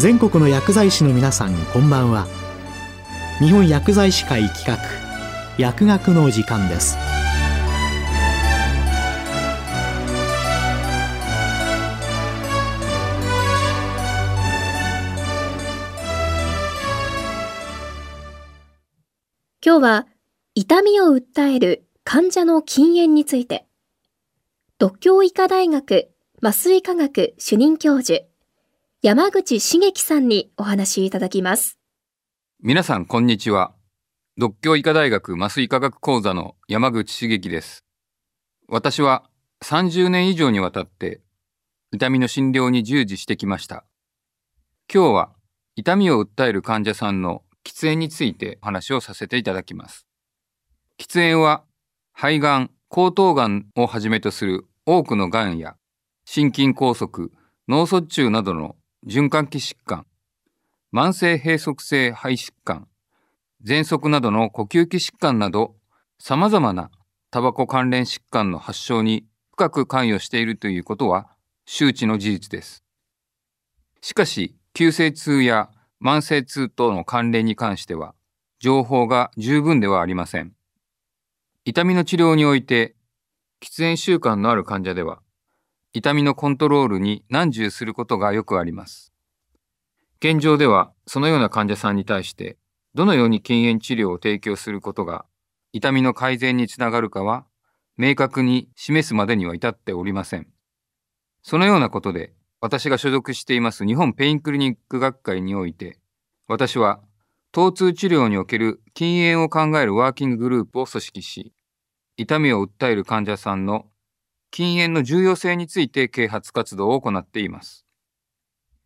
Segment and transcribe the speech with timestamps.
[0.00, 2.26] 全国の薬剤師の皆さんこんばんは。
[3.38, 4.78] 日本薬剤師会企画
[5.58, 6.96] 薬学の時間です。
[19.62, 20.06] 今日は
[20.54, 23.66] 痛みを訴える患者の禁煙について。
[24.78, 26.08] 独協医科大学
[26.40, 28.29] 麻酔科学主任教授
[29.02, 31.78] 山口茂樹さんにお話いただきます。
[32.62, 33.72] 皆さんこんにちは。
[34.36, 37.86] 独協医科大学麻酔科学講座の山口茂樹です。
[38.68, 39.24] 私は
[39.64, 41.22] 30年以上にわたって
[41.92, 43.86] 痛みの診療に従事してきました。
[44.92, 45.32] 今日は
[45.76, 50.06] 痛みを訴える患者さんの喫煙についてお話をさせていただきます。
[50.98, 51.64] 喫煙は
[52.12, 55.76] 肺がん、喉頭がんをはじめとする多くのがんや
[56.26, 57.30] 心筋梗塞、
[57.66, 60.04] 脳卒中などの循環器疾患、
[60.92, 62.86] 慢性閉塞性肺疾患、
[63.64, 65.74] 喘息などの呼吸器疾患など
[66.18, 66.90] 様々な
[67.30, 71.30] タバコ関連疾患の発症に深く関与しているということは
[71.64, 72.84] 周知の事実です。
[74.02, 75.70] しかし、急性痛や
[76.02, 78.14] 慢性痛との関連に関しては、
[78.58, 80.52] 情報が十分ではありません。
[81.64, 82.96] 痛みの治療において、
[83.62, 85.22] 喫煙習慣のある患者では、
[85.92, 89.12] 痛みのコントロールに難重することがよくあります。
[90.20, 92.58] 現状では、そのような患者さんに対して、
[92.94, 95.24] どのように禁煙治療を提供することが、
[95.72, 97.44] 痛みの改善につながるかは、
[97.96, 100.46] 明確に示すまでには至っておりません。
[101.42, 105.98] そのようなことで、私が所属しています日本ペインクリニック学会において、
[106.46, 107.00] 私は、
[107.52, 111.52] 疼痛治療における禁煙を考えるワーキンググループを組織し、
[112.16, 113.86] 痛みを訴える患者さんの
[114.50, 117.86] 禁煙の重要性について啓発活動を行っています。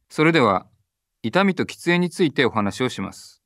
[0.09, 0.67] それでは、
[1.23, 3.43] 痛みと喫煙についてお話をします。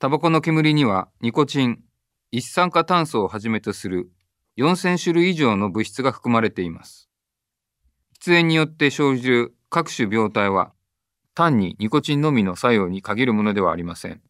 [0.00, 1.80] タバコの煙にはニコチン、
[2.30, 4.10] 一酸化炭素をはじめとする
[4.58, 7.08] 4000種類以上の物質が含まれています。
[8.20, 10.72] 喫煙によって生じる各種病態は
[11.34, 14.20] 単にニコチンのみの作用に限るものではありません。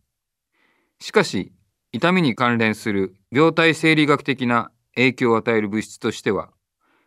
[1.00, 1.52] しかし、
[1.92, 6.50] 痛みに関連する病態生理学的な影響を与える物質としては、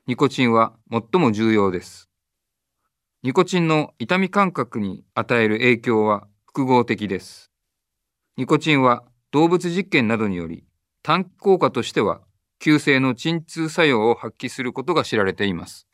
[0.07, 2.09] ニコチンは最も重要です。
[3.23, 7.51] ニコチンの痛み感覚に与える影響は複合的です。
[8.38, 10.66] ニコチンは動物実験などにより
[11.03, 12.22] 短期効果としては
[12.62, 15.88] 急性の鎮痛作用を発揮することが知られています。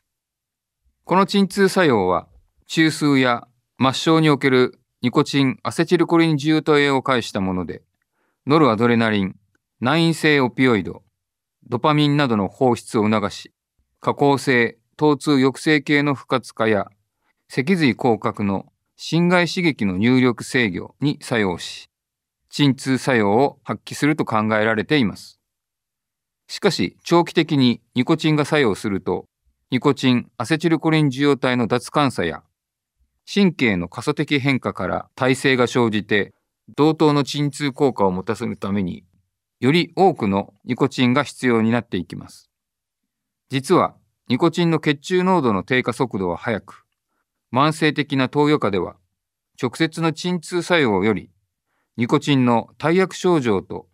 [1.04, 2.28] この鎮痛作用は、
[2.66, 3.48] 中枢や
[3.80, 7.80] 末梢におけるニコチンアセチルコリン受容体を介したもので、
[8.46, 9.36] ノルアドレナリン、
[9.80, 11.02] 内因性オピオイド、
[11.66, 13.54] ドパミンなどの放出を促し、
[14.00, 16.88] 加工性、疼痛抑制系の不活化や、
[17.48, 21.90] 脊髄広角の侵害刺激の入力制御に作用し、
[22.48, 25.40] 鎮痛作用を発揮すると考えられています。
[26.46, 29.26] しかし、長期的にニコチンが作用すると、
[29.70, 32.44] ニコチン、アセチルコリン受容体の脱感作や、
[33.32, 36.32] 神経の過疎的変化から耐性が生じて、
[36.76, 39.04] 同等の鎮痛効果を持たせるために、
[39.60, 42.47] より多くのニコチンが必要になっていきます。
[43.50, 43.94] 実は、
[44.28, 46.84] ニコチンの血中濃度の低下速度は速く、
[47.52, 48.96] 慢性的な投与下では、
[49.60, 51.30] 直接の鎮痛作用より、
[51.96, 53.88] ニコチンの大薬症状と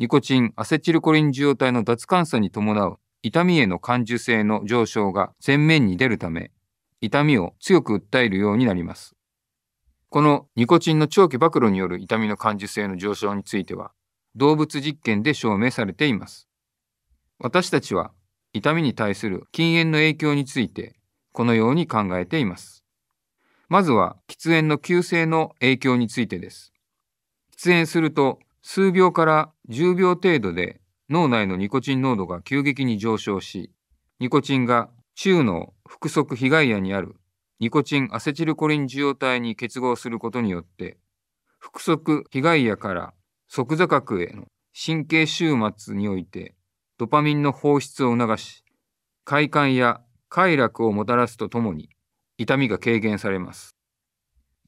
[0.00, 6.52] ニコチンアセチルコリン受容体の脱感作に伴う痛みへの感受性の上昇が前面に出るため、
[7.02, 9.14] 痛みを強く訴えるようになります。
[10.08, 13.92] このニコチンの長期暴露による痛みの感受性の上昇については、
[14.36, 16.48] 動物実験で証明されています。
[17.38, 18.12] 私たちは
[18.52, 20.96] 痛みに対する禁煙の影響について、
[21.32, 22.84] このように考えています。
[23.68, 26.72] まずは喫煙の急性の影響についてです。
[27.56, 33.70] 喫煙すると数秒から10秒程度で脳内のニコチン濃度が急激に上昇し、
[34.18, 37.16] ニコチンが中脳腹側被害野にある
[37.60, 40.98] ニコチンアセチルコリン受容体に結合することによって、
[41.58, 43.12] 腹側被害野から
[43.48, 46.54] 側座角への神経終末において
[47.00, 48.62] ドパミンの放出を促し、
[49.24, 51.88] 快感や快楽をもたらすとともに
[52.36, 53.74] 痛みが軽減されます。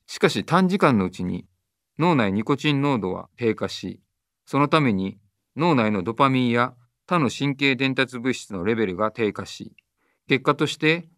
[0.06, 1.44] しかし短時間のうちに
[1.98, 4.00] 脳内ニコチン濃度は低下し、
[4.46, 5.18] そのために
[5.56, 6.72] 脳内のドパミンや
[7.06, 9.76] 他の神経伝達物質のレベルが低下し、
[10.26, 11.10] 結果として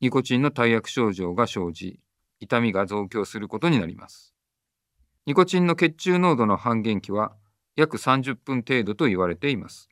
[0.00, 2.00] ニコチンの大薬症状が生じ、
[2.40, 4.34] 痛みが増強することになります。
[5.26, 7.36] ニコチンの血中濃度の半減期は
[7.76, 9.90] 約30分程度と言われています。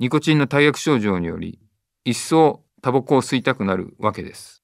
[0.00, 1.58] ニコチンの大薬症状により、
[2.04, 4.62] 一層タバコを吸いたくなるわけです。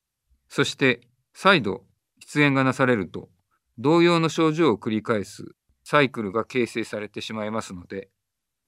[0.49, 1.01] そして、
[1.33, 1.83] 再度、
[2.23, 3.29] 喫煙がなされると、
[3.77, 8.11] 同様の症状を繰り返すサイクルが形成されてしまいますので、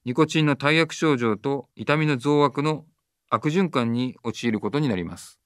[0.03, 2.85] ニコチンの大薬症状と痛みの増悪の
[3.29, 5.39] 悪循環に陥ることになります。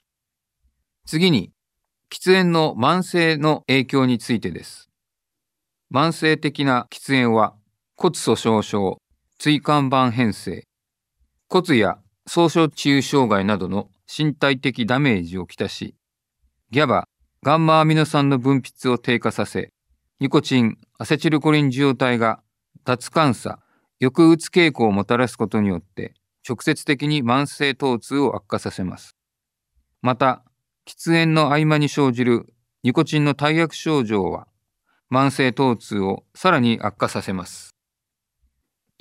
[1.06, 1.52] 次に、
[2.12, 4.90] 喫煙の慢性の影響についてです。
[5.94, 7.54] 慢性的な喫煙は
[7.96, 8.98] 骨粗鬆症、
[9.38, 10.64] 椎間板変性、
[11.54, 15.96] 骨や総症治癒障害などの身体的ダメージをきたし、
[16.70, 17.10] ギャバ、
[17.44, 19.74] ガンマアミノ酸の分泌を低下させ、
[20.22, 22.40] ニコチン、アセチルコリン受容体が
[22.86, 23.60] 脱感作、
[24.00, 26.14] 抑うつ傾向をもたらすことによって
[26.48, 29.18] 直接的に慢性疼痛を悪化させます。
[30.02, 30.46] また、
[30.88, 32.54] 喫煙の合間に生じる
[32.84, 34.48] ニコチンの大薬症状は
[35.12, 37.76] 慢性疼痛をさらに悪化させます。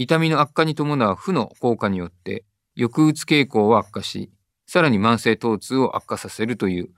[0.02, 4.30] 痛みの悪化に伴う負の効果によって抑うつ傾向を悪化し、
[4.66, 6.88] さらに慢性疼痛を悪化させるという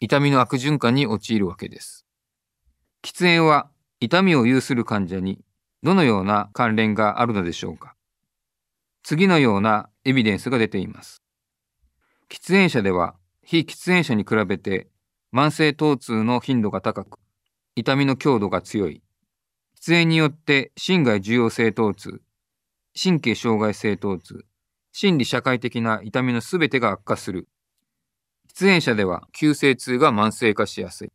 [0.00, 2.06] 痛みの悪循環に陥るわけです。
[3.04, 3.70] 喫煙は
[4.00, 5.38] 痛みを有する患者に
[5.84, 7.94] どのような関連があるのでしょうか
[9.04, 11.22] 次のようなエビデンスが出ています。
[12.28, 13.14] 喫煙者では
[13.44, 14.88] 非喫煙者に比べて
[15.32, 17.20] 慢性疼痛の頻度が高く、
[17.76, 19.04] 痛みの強度が強い。
[19.80, 22.20] 喫煙によって心外受容性疼痛、
[22.94, 24.44] 神経障害性疼痛、
[24.92, 27.48] 心理社会的な痛みのすべてが悪化する。
[28.52, 31.12] 喫煙者では急性痛が慢性化しやすい。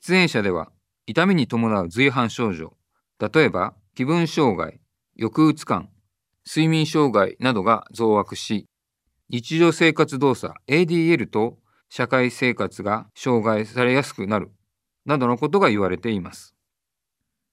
[0.00, 0.70] 喫煙者では
[1.06, 2.76] 痛みに伴う随伴症状、
[3.18, 4.80] 例えば気分障害、
[5.18, 5.88] 抑うつ感、
[6.46, 8.66] 睡眠障害などが増悪し、
[9.30, 11.58] 日常生活動作 ADL と
[11.88, 14.52] 社会生活が障害されやすくなる
[15.04, 16.54] などのことが言われています。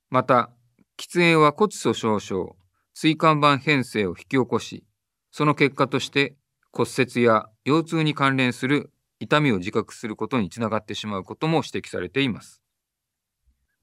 [0.10, 0.52] また、
[0.98, 2.58] 喫煙は骨粗鬆症、
[2.96, 4.86] 椎間板変性を引き起こし、
[5.30, 6.38] その結果として
[6.72, 8.90] 骨折や腰痛に関連する
[9.20, 12.62] 痛みを自覚することにつながってしまうことも指摘されています。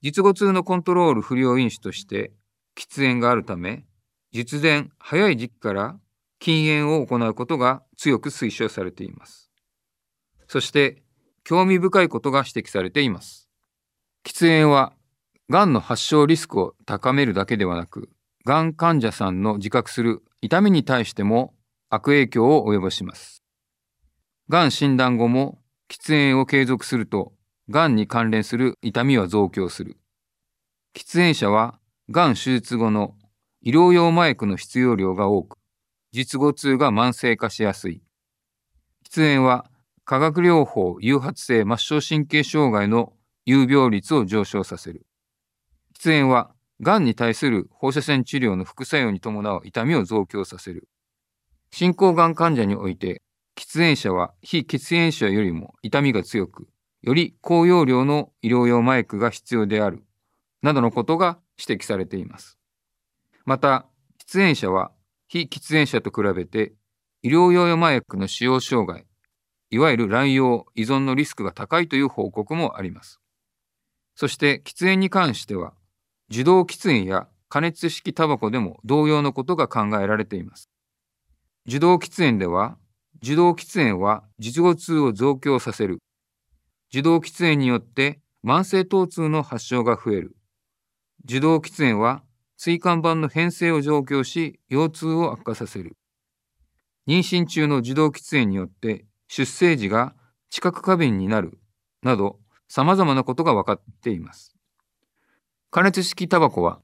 [0.01, 2.33] 術後痛のコントロール不良因子として
[2.75, 3.85] 喫煙があるため、
[4.31, 5.99] 術前早い時期から
[6.39, 9.51] 禁煙を行うことが強く推奨されています。
[10.47, 11.03] そして
[11.43, 13.47] 興味深いことが指摘されています。
[14.25, 14.93] 喫煙は
[15.51, 18.09] がんの発症リスクを高めるだけではなく、
[18.45, 21.53] がん患者さんの自覚する痛みに対しても
[21.89, 23.41] 悪影響を及ぼします。
[24.49, 25.59] がん診断後も
[25.89, 27.33] 喫煙を継続すると、
[27.69, 29.97] がんに関連する痛みは増強する。
[30.93, 31.79] 喫煙者は、
[32.09, 33.15] がん手術後の
[33.61, 35.57] 医療用マイクの必要量が多く、
[36.11, 38.03] 術後痛が慢性化しやすい。
[39.09, 39.69] 喫煙は、
[40.03, 43.13] 化学療法誘発性末梢神経障害の
[43.45, 45.05] 有病率を上昇させる。
[45.97, 50.87] 喫煙は、がんに対する放射線治療の副作用に伴う痛みを増強させる。
[51.71, 53.21] 進行がん患者において、
[53.55, 56.67] 喫煙者は非喫煙者よりも痛みが強く、
[57.01, 60.03] より高容量の医療用マイクが必要である、
[60.61, 62.57] などのことが指摘されています。
[63.45, 63.87] また、
[64.27, 64.91] 喫煙者は
[65.27, 66.73] 非喫煙者と比べて、
[67.21, 69.05] 医療用用マイクの使用障害、
[69.69, 73.19] いわゆる乱用、依存のリスクが高いという報告もあります。
[74.15, 75.73] そして喫煙に関しては、
[76.33, 80.67] 受動喫煙や加熱式タバコでも同様のことが考えられています。
[81.67, 82.79] 受動喫煙では、
[83.21, 85.99] 受動喫煙は術後痛を増強させる。
[86.91, 90.35] 受動喫煙によって慢性疼痛の発症が増える。
[91.25, 92.23] 受動喫煙は
[92.57, 95.95] 椎間板の変性を増強し、腰痛を悪化させる。
[97.07, 100.15] 妊娠中の受動喫煙によって出生時が
[100.49, 101.59] 知覚過敏になる
[102.01, 104.52] など様々なことが分かっています。
[105.73, 106.81] 加熱式タバコは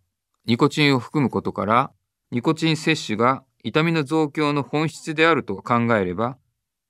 [0.48, 1.91] ニコチンを含むことから
[2.31, 6.39] ニコチン摂取が痛みの増強の本質であると考えれば、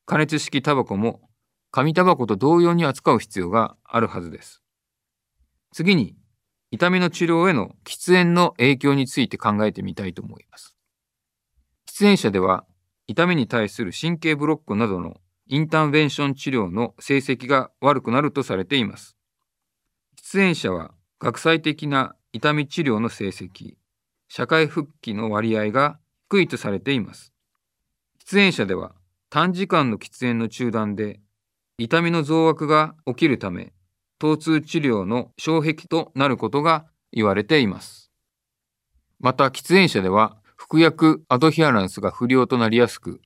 [0.05, 1.19] 加熱式タバコも
[1.71, 4.63] 紙タバコと同様に扱う必要があるはずです。
[5.73, 6.15] 次に、
[6.71, 10.77] 痛みの治療への喫煙の影響について考えてみたいと思います。
[11.85, 12.63] 喫煙者では、
[13.07, 19.17] 痛みに対する神経ブロックなどのインターベンション治療の成績が悪くなるとされています。
[20.15, 23.75] 喫煙者は学際的な痛み治療の成績、
[24.29, 25.99] 社会復帰の割合が
[26.29, 27.33] 低いとされています。
[28.25, 28.93] 喫煙者では
[29.29, 31.19] 短時間の喫煙の中断で
[31.77, 33.73] 痛みの増悪が起きるため、
[34.19, 38.11] 疼痛治療の障壁となることが言われています。
[39.19, 43.19] また、喫煙者では服薬アドヒアランスが不良となりやすく、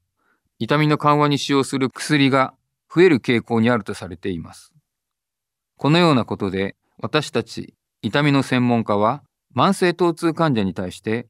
[0.58, 2.56] 痛みの緩和に使用する薬が
[2.92, 4.74] 増える傾向にあるとされています。
[5.78, 7.74] このようなことで、私たち
[8.04, 9.24] 痛みの専門家は、
[9.56, 11.26] 慢性疼痛患者に対して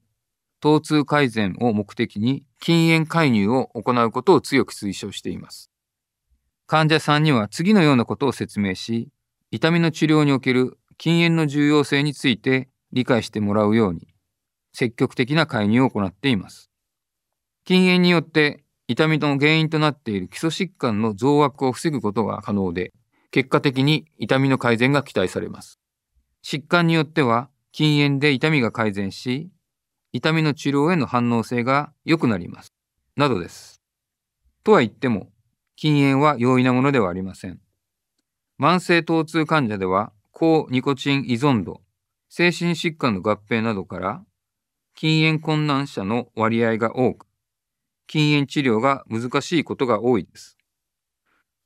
[0.60, 5.70] 疼痛改善を目的に禁煙介入を行うことを強く推奨しています。
[6.66, 9.10] 患者さんには次のようなことを説明し、
[9.52, 14.08] 痛みの治療における禁煙の重要性について理解してもらうように
[14.74, 16.72] 積極的な介入を行っています。
[17.66, 22.94] 禁煙によって痛みの原因となっている基礎疾患の増悪を防ぐことが可能で、
[23.30, 25.83] 結果的に痛みの改善が期待されます。
[26.44, 29.50] 疾患によっては禁煙で痛みが改善し、
[30.12, 32.74] 痛みの治療への反応性が良くなります。
[33.16, 33.82] などです。
[34.64, 35.30] とは言っても、
[35.76, 37.60] 禁煙は容易なものではありません。
[38.60, 41.82] 慢性疼痛患者では、高ニコチン依存度、
[42.30, 44.24] 精神疾患の合併などから、
[44.96, 47.26] 禁煙困難者の割合が多く、
[48.06, 50.58] 禁煙治療が難しいことが多いです。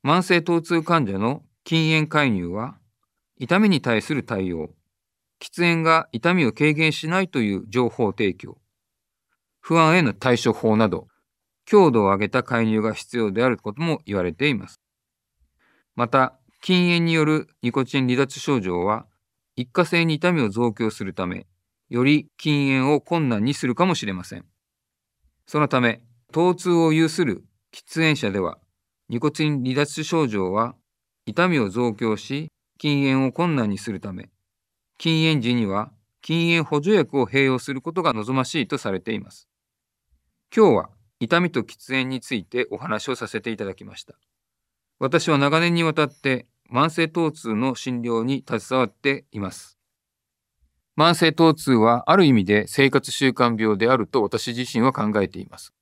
[0.04, 2.77] 慢性疼痛患者の禁煙介入は、
[3.40, 4.70] 痛みに対する対応、
[5.40, 8.58] 喫煙が痛みを軽減しないという情報提供、
[9.60, 11.06] 不安への対処法など、
[11.64, 14.80] 強度を上げた介入が必要であることも言われています。
[15.94, 19.06] また、禁煙によるニコチン離脱症状は、
[19.54, 21.46] 一過性に痛みを増強するため、
[21.88, 24.44] より禁煙を困難にするかもしれません。
[25.46, 26.02] そのため、
[26.32, 28.58] 疼痛を有する喫煙者では、
[29.08, 30.74] ニコチン離脱症状は
[31.24, 34.30] 痛みを増強し、禁煙を困難にするため、
[34.96, 35.92] 禁煙時には
[36.22, 39.48] 禁煙補助薬を併用することが望ましいとされています。
[40.54, 44.14] 今日は痛みと喫煙についてお話をさせていただきました。
[44.98, 49.78] 私は長年にわたって慢性疼痛の診療に携わっています。
[50.96, 55.72] 慢性疼痛はある意味で生活習慣病であると私自身は考えています。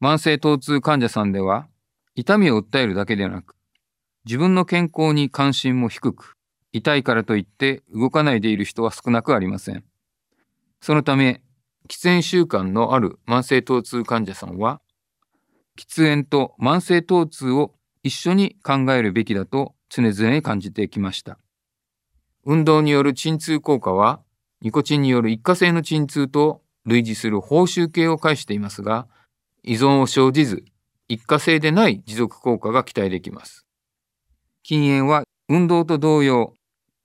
[0.00, 1.68] 慢性疼痛患者さんでは
[2.14, 3.54] 痛みを訴えるだけでなく
[4.24, 6.36] 自分の健康に関心も低く
[6.72, 9.84] 痛いからといって動かないでいる人は少なくありません。
[10.80, 11.42] そのため
[11.88, 14.80] 喫煙習慣のある慢性疼痛患者さんは
[15.78, 21.38] 喫煙と慢性疼痛を一緒に考えるべきだと常々感じてきました。
[22.44, 24.20] 運動による鎮痛効果は
[24.62, 29.08] ニコチンによる一過性の鎮痛と類似する報酬系を介していますが、
[29.64, 30.64] 依存を生じず、
[31.08, 33.66] 一過性でない持続効果が期待できます。
[34.62, 36.54] 禁煙は運動と同様、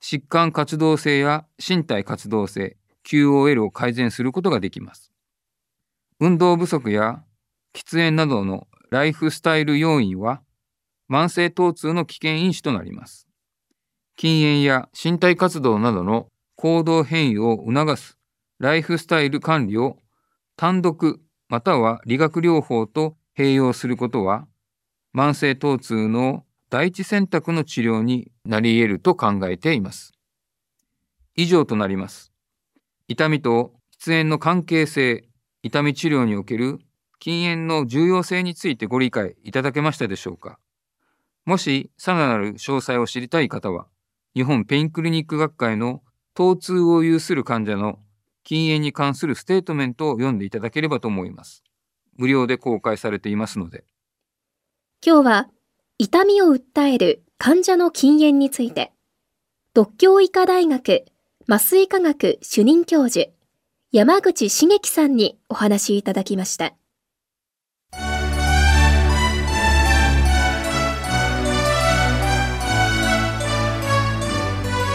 [0.01, 5.11] 疾患活動性や身体活動性、QOL を改善することができます。
[6.19, 7.23] 運動不足や
[7.73, 10.41] 喫煙などのライフスタイル要因は
[11.09, 13.27] 慢性疼痛の危険因子となります。
[14.15, 18.17] 禁煙や身体活動などの行動変異を促す
[18.59, 19.97] ライフスタイル管理を
[20.55, 24.47] 単独または理学療法と併用することは、
[25.15, 30.13] 慢性疼痛の第一選択の治療になり得ると考えています。
[31.35, 32.33] 以上となります。
[33.07, 35.27] 痛みと喫煙の関係性、
[35.63, 36.79] 痛み治療における
[37.19, 40.59] 禁煙の重要性についてご理解いただけましたでしょうか
[41.45, 43.87] もし、さらなる詳細を知りたい方は、
[44.35, 46.03] 日本ペインクリニック学会の
[46.35, 47.99] 疼痛を有する患者の
[48.43, 51.63] 禁煙に関するステートメントを読んでいただければと思います。
[52.17, 53.85] 無料で公開されていますので。
[55.05, 55.49] 今日は
[55.99, 58.91] 痛みを訴える患者の禁煙について、
[59.73, 61.05] 独協医科大学
[61.49, 63.31] 麻酔科学主任教授
[63.91, 66.75] 山口茂樹さんにお話いただきました。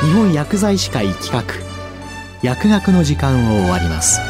[0.05, 1.43] 日本薬剤師会企画
[2.45, 4.21] 薬学の時間を終わります